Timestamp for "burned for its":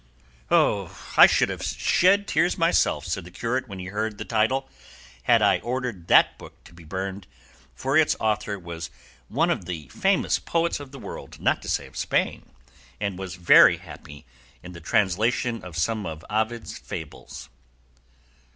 6.83-8.15